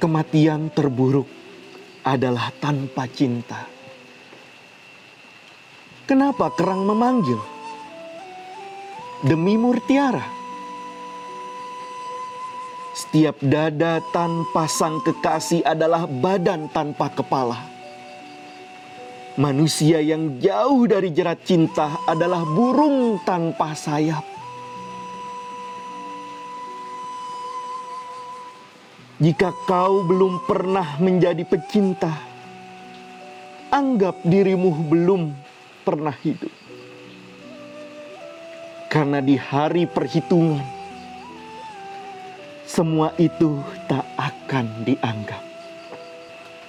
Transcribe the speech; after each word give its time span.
Kematian 0.00 0.70
terburuk 0.70 1.26
adalah 2.06 2.54
tanpa 2.62 3.10
cinta. 3.10 3.66
Kenapa 6.06 6.54
kerang 6.54 6.86
memanggil? 6.86 7.42
Demi 9.26 9.58
murtiara. 9.58 10.24
Setiap 12.96 13.42
dada 13.42 13.98
tanpa 14.14 14.70
sang 14.70 15.02
kekasih 15.02 15.66
adalah 15.66 16.06
badan 16.06 16.70
tanpa 16.70 17.10
kepala. 17.10 17.79
Manusia 19.40 20.04
yang 20.04 20.36
jauh 20.36 20.84
dari 20.84 21.16
jerat 21.16 21.40
cinta 21.48 21.96
adalah 22.04 22.44
burung 22.44 23.16
tanpa 23.24 23.72
sayap. 23.72 24.20
Jika 29.16 29.48
kau 29.64 30.04
belum 30.04 30.44
pernah 30.44 31.00
menjadi 31.00 31.40
pecinta, 31.48 32.12
anggap 33.72 34.20
dirimu 34.28 34.76
belum 34.92 35.32
pernah 35.88 36.12
hidup. 36.20 36.52
Karena 38.92 39.24
di 39.24 39.40
hari 39.40 39.88
perhitungan, 39.88 40.60
semua 42.68 43.16
itu 43.16 43.56
tak 43.88 44.04
akan 44.20 44.84
dianggap. 44.84 45.40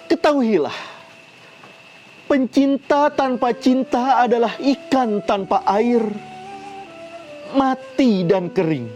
Ketahuilah, 0.08 1.01
pencinta 2.32 3.12
tanpa 3.12 3.52
cinta 3.52 4.24
adalah 4.24 4.56
ikan 4.56 5.20
tanpa 5.20 5.68
air, 5.68 6.00
mati 7.52 8.24
dan 8.24 8.48
kering. 8.48 8.88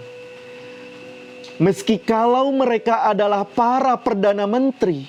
Meski 1.60 2.00
kalau 2.00 2.56
mereka 2.56 3.04
adalah 3.04 3.44
para 3.44 4.00
perdana 4.00 4.48
menteri, 4.48 5.04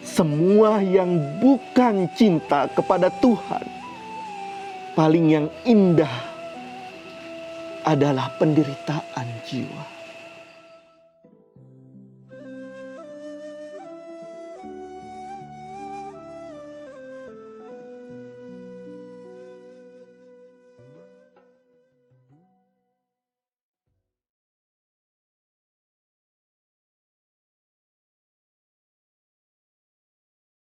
semua 0.00 0.80
yang 0.80 1.20
bukan 1.36 2.08
cinta 2.16 2.64
kepada 2.72 3.12
Tuhan, 3.20 3.68
paling 4.96 5.26
yang 5.28 5.46
indah 5.68 6.16
adalah 7.84 8.32
penderitaan 8.40 9.28
jiwa. 9.44 9.95